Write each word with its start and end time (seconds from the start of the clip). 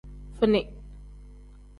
Fini. 0.37 0.61